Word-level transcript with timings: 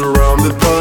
surrounded 0.00 0.58
by 0.58 0.79